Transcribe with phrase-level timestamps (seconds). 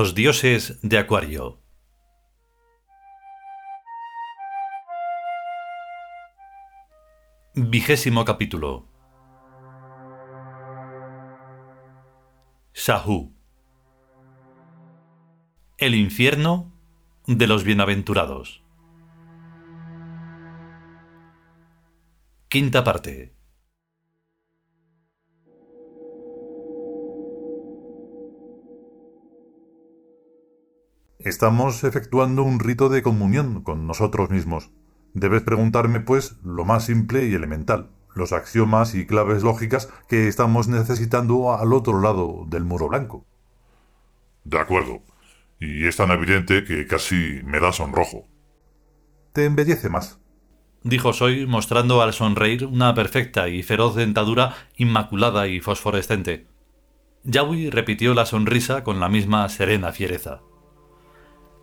[0.00, 1.60] Los dioses de Acuario.
[7.54, 8.86] Vigésimo capítulo.
[12.72, 13.34] Sahu.
[15.76, 16.72] El infierno
[17.26, 18.62] de los bienaventurados.
[22.48, 23.34] Quinta parte.
[31.22, 34.70] Estamos efectuando un rito de comunión con nosotros mismos.
[35.12, 40.68] Debes preguntarme, pues, lo más simple y elemental, los axiomas y claves lógicas que estamos
[40.68, 43.26] necesitando al otro lado del muro blanco.
[44.44, 45.02] De acuerdo.
[45.58, 48.26] Y es tan evidente que casi me da sonrojo.
[49.34, 50.20] Te embellece más.
[50.84, 56.46] Dijo Soy mostrando al sonreír una perfecta y feroz dentadura inmaculada y fosforescente.
[57.24, 60.40] Yawi repitió la sonrisa con la misma serena fiereza.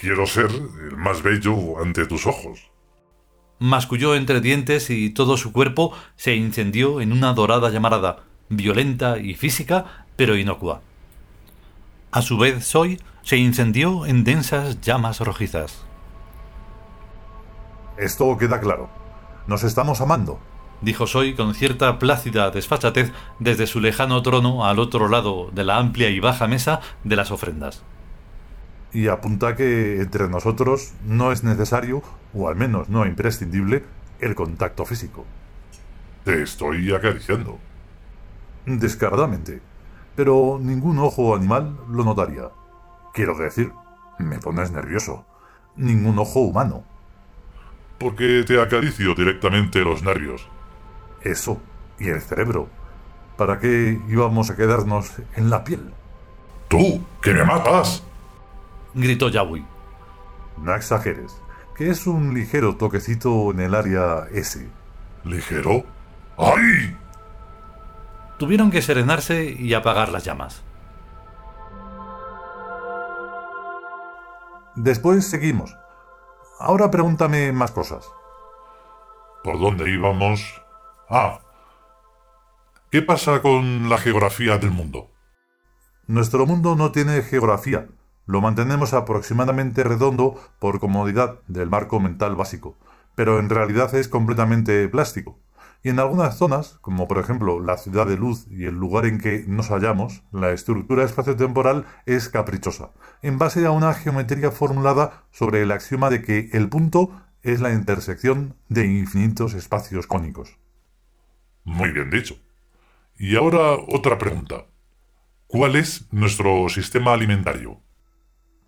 [0.00, 2.70] Quiero ser el más bello ante tus ojos.
[3.58, 9.34] Masculló entre dientes y todo su cuerpo se incendió en una dorada llamarada, violenta y
[9.34, 10.80] física, pero inocua.
[12.12, 15.84] A su vez, Soy se incendió en densas llamas rojizas.
[17.98, 18.88] Esto queda claro.
[19.46, 20.40] Nos estamos amando,
[20.80, 25.76] dijo Soy con cierta plácida desfachatez desde su lejano trono al otro lado de la
[25.76, 27.82] amplia y baja mesa de las ofrendas
[28.92, 32.02] y apunta que entre nosotros no es necesario,
[32.34, 33.84] o al menos no imprescindible,
[34.20, 35.24] el contacto físico.
[36.24, 37.58] Te estoy acariciando.
[38.66, 39.60] Descaradamente.
[40.16, 42.50] Pero ningún ojo animal lo notaría.
[43.14, 43.72] Quiero decir,
[44.18, 45.24] me pones nervioso.
[45.76, 46.84] Ningún ojo humano.
[47.98, 50.48] Porque te acaricio directamente los nervios.
[51.22, 51.60] Eso,
[51.98, 52.68] y el cerebro.
[53.36, 55.92] ¿Para qué íbamos a quedarnos en la piel?
[56.68, 58.02] ¡Tú, que me matas!
[58.94, 59.64] Gritó Yawi.
[60.58, 61.40] No exageres,
[61.76, 64.68] que es un ligero toquecito en el área S.
[65.24, 65.84] ¿Ligero?
[66.36, 66.96] ¡Ay!
[68.38, 70.62] Tuvieron que serenarse y apagar las llamas.
[74.76, 75.76] Después seguimos.
[76.58, 78.10] Ahora pregúntame más cosas.
[79.42, 80.62] ¿Por dónde íbamos?
[81.08, 81.40] Ah.
[82.90, 85.10] ¿Qué pasa con la geografía del mundo?
[86.06, 87.88] Nuestro mundo no tiene geografía,
[88.30, 92.76] lo mantenemos aproximadamente redondo por comodidad del marco mental básico,
[93.16, 95.40] pero en realidad es completamente plástico.
[95.82, 99.18] Y en algunas zonas, como por ejemplo la ciudad de luz y el lugar en
[99.18, 105.62] que nos hallamos, la estructura espaciotemporal es caprichosa, en base a una geometría formulada sobre
[105.62, 107.10] el axioma de que el punto
[107.42, 110.56] es la intersección de infinitos espacios cónicos.
[111.64, 112.36] Muy bien dicho.
[113.18, 114.66] Y ahora otra pregunta.
[115.48, 117.80] ¿Cuál es nuestro sistema alimentario?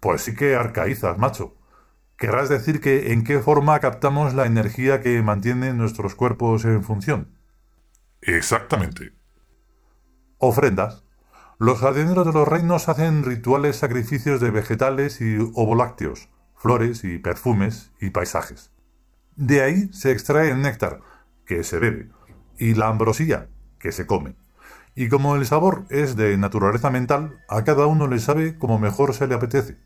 [0.00, 1.56] Pues sí que arcaizas, macho.
[2.16, 7.38] Querrás decir que en qué forma captamos la energía que mantiene nuestros cuerpos en función.
[8.22, 9.12] Exactamente.
[10.38, 11.04] Ofrendas.
[11.58, 17.92] Los jardineros de los reinos hacen rituales sacrificios de vegetales y ovolácteos, flores y perfumes
[18.00, 18.72] y paisajes.
[19.34, 21.00] De ahí se extrae el néctar,
[21.46, 22.10] que se bebe,
[22.58, 23.48] y la ambrosía,
[23.78, 24.36] que se come.
[24.94, 29.14] Y como el sabor es de naturaleza mental, a cada uno le sabe como mejor
[29.14, 29.78] se le apetece.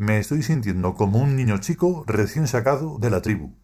[0.00, 3.58] Me estoy sintiendo como un niño chico recién sacado de la tribu.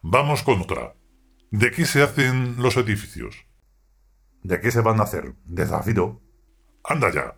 [0.00, 0.94] Vamos con otra.
[1.50, 3.44] ¿De qué se hacen los edificios?
[4.42, 5.34] ¿De qué se van a hacer?
[5.44, 6.22] ¿De zafiro?
[6.82, 7.36] Anda ya.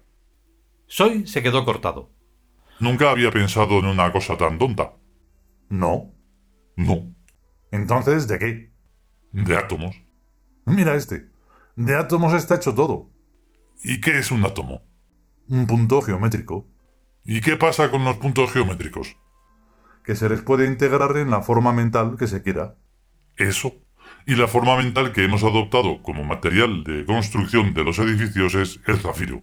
[0.86, 2.12] Soy se quedó cortado.
[2.78, 4.92] Nunca había pensado en una cosa tan tonta.
[5.68, 6.14] No.
[6.76, 7.12] No.
[7.72, 8.72] Entonces, ¿de qué?
[9.32, 10.00] De átomos.
[10.66, 11.32] Mira este.
[11.74, 13.10] De átomos está hecho todo.
[13.82, 14.82] ¿Y qué es un átomo?
[15.48, 16.71] Un punto geométrico.
[17.24, 19.16] ¿Y qué pasa con los puntos geométricos?
[20.04, 22.76] Que se les puede integrar en la forma mental que se quiera.
[23.36, 23.74] Eso.
[24.26, 28.80] Y la forma mental que hemos adoptado como material de construcción de los edificios es
[28.86, 29.42] el zafiro.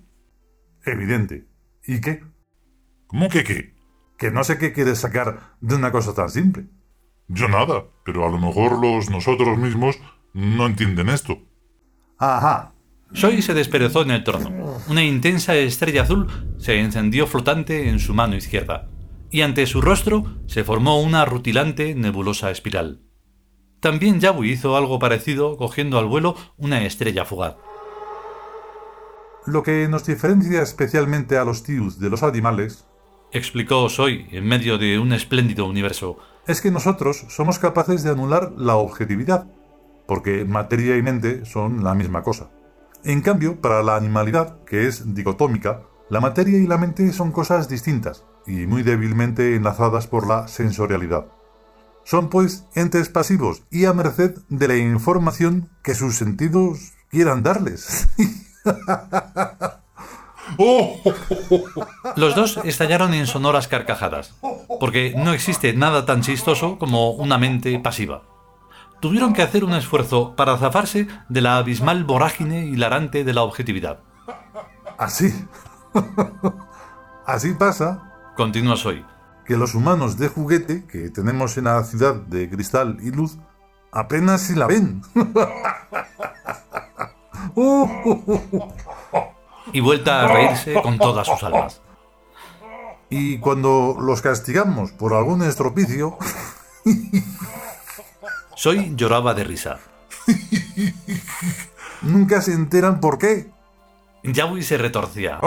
[0.85, 1.47] Evidente.
[1.85, 2.23] ¿Y qué?
[3.07, 3.75] ¿Cómo que qué?
[4.17, 6.67] Que no sé qué quieres sacar de una cosa tan simple.
[7.27, 9.99] Yo nada, pero a lo mejor los nosotros mismos
[10.33, 11.39] no entienden esto.
[12.17, 12.73] Ajá,
[13.13, 14.77] Soy se desperezó en el trono.
[14.88, 16.27] Una intensa estrella azul
[16.57, 18.88] se encendió flotante en su mano izquierda,
[19.31, 23.01] y ante su rostro se formó una rutilante nebulosa espiral.
[23.79, 27.56] También Yabu hizo algo parecido cogiendo al vuelo una estrella fugaz.
[29.45, 32.85] Lo que nos diferencia especialmente a los Tius de los animales,
[33.31, 38.51] explicó Soy en medio de un espléndido universo, es que nosotros somos capaces de anular
[38.57, 39.47] la objetividad,
[40.07, 42.51] porque materia y mente son la misma cosa.
[43.04, 47.69] En cambio, para la animalidad, que es dicotómica, La materia y la mente son cosas
[47.69, 51.28] distintas y muy débilmente enlazadas por la sensorialidad.
[52.04, 58.10] Son pues entes pasivos y a merced de la información que sus sentidos quieran darles.
[62.16, 64.34] Los dos estallaron en sonoras carcajadas,
[64.80, 68.24] porque no existe nada tan chistoso como una mente pasiva.
[69.00, 74.00] Tuvieron que hacer un esfuerzo para zafarse de la abismal vorágine hilarante de la objetividad.
[74.98, 75.34] Así.
[77.25, 79.06] Así pasa, continúa Soy,
[79.46, 83.38] que los humanos de juguete que tenemos en la ciudad de cristal y luz
[83.92, 85.01] apenas si la ven.
[89.72, 91.81] y vuelta a reírse con todas sus almas.
[93.10, 96.18] Y cuando los castigamos por algún estropicio...
[98.59, 99.79] Soy lloraba de risa.
[102.01, 103.47] Nunca se enteran por qué.
[104.23, 105.39] Yawi se retorcía.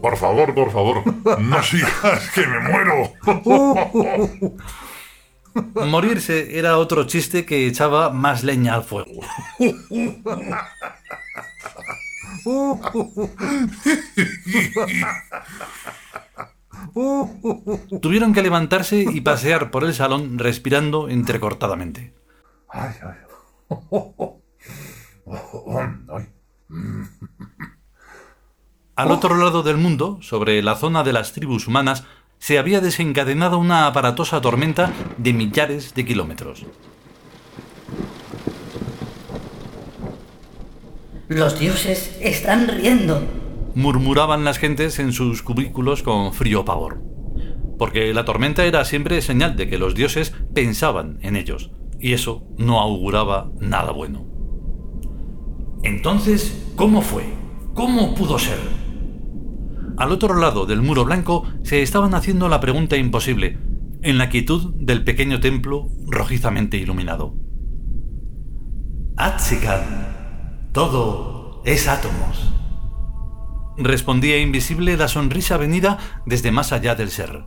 [0.00, 1.04] Por favor, por favor,
[1.40, 3.12] no sigas, que me muero.
[5.86, 9.20] Morirse era otro chiste que echaba más leña al fuego.
[18.00, 22.14] Tuvieron que levantarse y pasear por el salón respirando entrecortadamente.
[28.96, 32.04] Al otro lado del mundo, sobre la zona de las tribus humanas,
[32.38, 36.66] se había desencadenado una aparatosa tormenta de millares de kilómetros.
[41.28, 43.22] Los dioses están riendo,
[43.74, 47.02] murmuraban las gentes en sus cubículos con frío pavor.
[47.78, 51.70] Porque la tormenta era siempre señal de que los dioses pensaban en ellos,
[52.00, 54.26] y eso no auguraba nada bueno.
[55.82, 57.24] Entonces, ¿cómo fue?
[57.74, 58.58] ¿Cómo pudo ser?
[59.98, 63.58] Al otro lado del muro blanco se estaban haciendo la pregunta imposible,
[64.02, 67.34] en la quietud del pequeño templo rojizamente iluminado.
[69.16, 70.17] Atzikan,
[70.72, 72.54] todo es átomos.
[73.76, 77.44] Respondía invisible la sonrisa venida desde más allá del ser.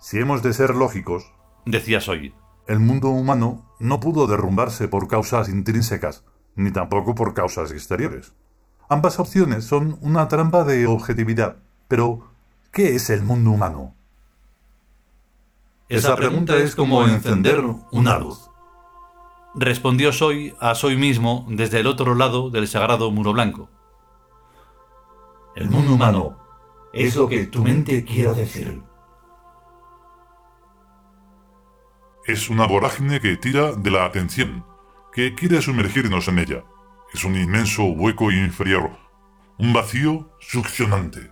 [0.00, 1.32] Si hemos de ser lógicos,
[1.64, 2.34] decía Soy,
[2.66, 8.34] el mundo humano no pudo derrumbarse por causas intrínsecas, ni tampoco por causas exteriores.
[8.88, 11.56] Ambas opciones son una trampa de objetividad.
[11.88, 12.30] Pero,
[12.70, 13.94] ¿qué es el mundo humano?
[15.88, 18.51] Esa pregunta es como encender una luz.
[19.54, 23.68] Respondió Soy a Soy mismo desde el otro lado del sagrado muro blanco.
[25.54, 26.38] El mundo humano
[26.94, 28.82] es lo que tu mente quiera decir.
[32.24, 34.64] Es una vorágine que tira de la atención,
[35.12, 36.64] que quiere sumergirnos en ella.
[37.12, 38.92] Es un inmenso hueco inferior,
[39.58, 41.30] un vacío succionante.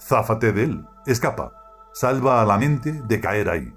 [0.00, 1.52] Záfate de él, escapa,
[1.92, 3.72] salva a la mente de caer ahí.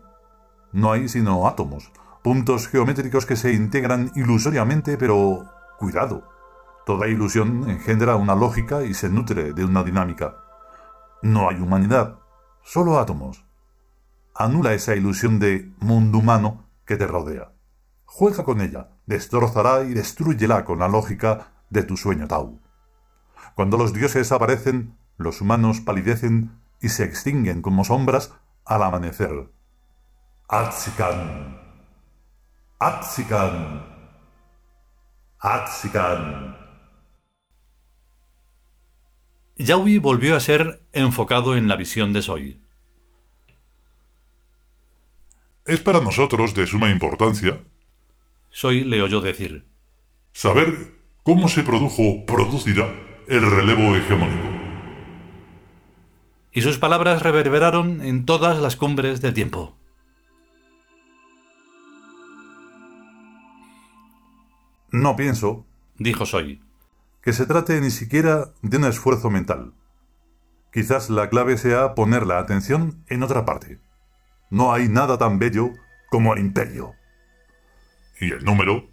[0.71, 1.91] No hay sino átomos,
[2.27, 6.27] puntos geométricos que se integran ilusoriamente, pero cuidado,
[6.85, 10.35] toda ilusión engendra una lógica y se nutre de una dinámica.
[11.21, 12.19] No hay humanidad,
[12.63, 13.45] solo átomos.
[14.35, 17.53] Anula esa ilusión de mundo humano que te rodea.
[18.03, 22.59] Juega con ella, destrozará y destruyela con la lógica de tu sueño Tau.
[23.55, 28.33] Cuando los dioses aparecen, los humanos palidecen y se extinguen como sombras
[28.65, 29.49] al amanecer.
[32.79, 33.83] Atzikan.
[35.39, 36.55] Atzikan.
[39.57, 42.61] Yaui volvió a ser enfocado en la visión de Soy.
[45.65, 47.59] Es para nosotros de suma importancia
[48.57, 49.67] soy le oyó decir.
[50.33, 52.91] Saber cómo se produjo, producirá
[53.27, 54.47] el relevo hegemónico.
[56.51, 59.76] Y sus palabras reverberaron en todas las cumbres del tiempo.
[64.99, 65.67] No pienso,
[65.99, 66.63] dijo Soy,
[67.21, 69.75] que se trate ni siquiera de un esfuerzo mental.
[70.73, 73.79] Quizás la clave sea poner la atención en otra parte.
[74.49, 75.69] No hay nada tan bello
[76.09, 76.95] como el imperio.
[78.19, 78.89] ¿Y el número?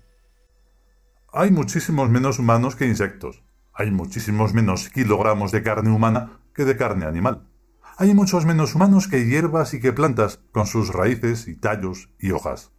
[1.32, 3.42] Hay muchísimos menos humanos que insectos.
[3.72, 7.48] Hay muchísimos menos kilogramos de carne humana que de carne animal.
[7.96, 12.32] Hay muchos menos humanos que hierbas y que plantas, con sus raíces y tallos y
[12.32, 12.73] hojas.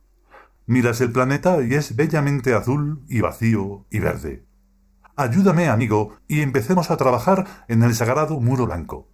[0.67, 4.45] Miras el planeta y es bellamente azul y vacío y verde.
[5.15, 9.09] Ayúdame, amigo, y empecemos a trabajar en el sagrado muro blanco.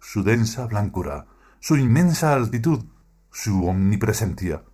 [0.00, 1.26] Su densa blancura,
[1.60, 2.84] su inmensa altitud,
[3.30, 4.64] su omnipresencia.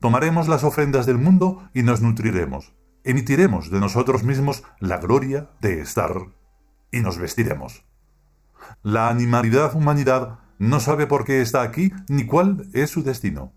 [0.00, 2.74] Tomaremos las ofrendas del mundo y nos nutriremos.
[3.04, 6.12] Emitiremos de nosotros mismos la gloria de estar
[6.92, 7.84] y nos vestiremos.
[8.82, 13.52] La animalidad humanidad no sabe por qué está aquí ni cuál es su destino.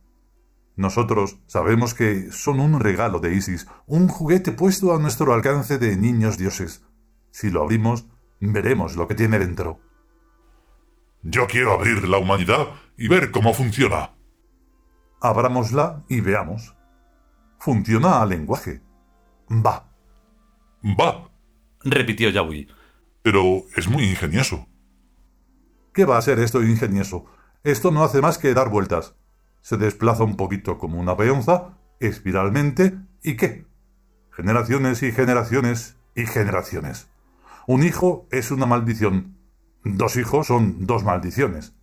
[0.76, 5.96] Nosotros sabemos que son un regalo de Isis, un juguete puesto a nuestro alcance de
[5.96, 6.84] niños dioses.
[7.32, 8.08] Si lo abrimos,
[8.42, 9.80] veremos lo que tiene dentro.
[11.24, 12.68] Yo quiero abrir la humanidad
[12.98, 14.12] y ver cómo funciona.
[15.22, 16.76] Abrámosla y veamos.
[17.58, 18.82] Funciona al lenguaje.
[19.50, 19.90] Va.
[20.84, 21.32] Va.
[21.84, 22.68] repitió Yawi.
[23.24, 24.68] Pero es muy ingenioso.
[25.94, 27.26] ¿Qué va a ser esto ingenioso?
[27.64, 29.16] Esto no hace más que dar vueltas
[29.66, 33.66] se desplaza un poquito como una peonza, espiralmente, ¿y qué?
[34.30, 37.10] Generaciones y generaciones y generaciones.
[37.66, 39.40] Un hijo es una maldición.
[39.84, 41.74] Dos hijos son dos maldiciones.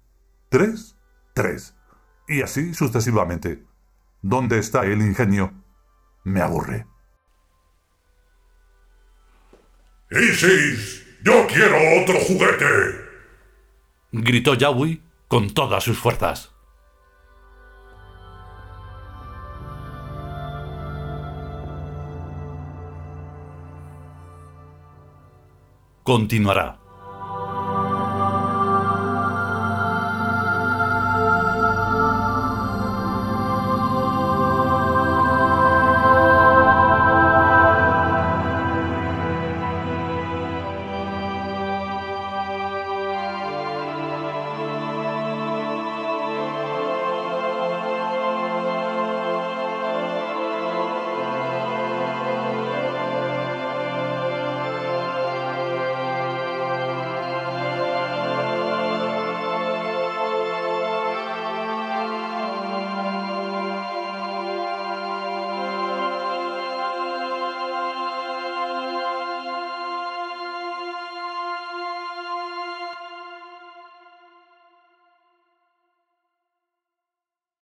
[0.49, 0.97] Tres,
[1.35, 1.75] tres.
[2.29, 3.67] Y así sucesivamente.
[4.21, 5.53] ¿Dónde está el ingenio?
[6.23, 6.87] Me aburre.
[10.09, 11.05] ¡Isis!
[11.25, 12.65] ¡Yo quiero otro juguete!
[14.13, 16.52] gritó Yawi con todas sus fuerzas.
[26.03, 26.82] Continuará.